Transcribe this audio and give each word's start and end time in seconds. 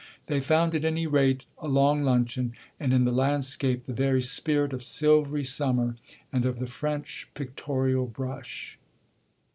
They 0.25 0.39
found 0.41 0.73
at 0.73 0.83
any 0.83 1.05
rate 1.05 1.45
a 1.59 1.67
long 1.67 2.01
luncheon, 2.01 2.53
and 2.79 2.91
in 2.91 3.05
the 3.05 3.11
landscape 3.11 3.85
the 3.85 3.93
very 3.93 4.23
spirit 4.23 4.73
of 4.73 4.81
silvery 4.83 5.43
summer 5.43 5.95
and 6.33 6.43
of 6.43 6.57
the 6.57 6.65
French 6.65 7.29
pictorial 7.35 8.07
brush. 8.07 8.79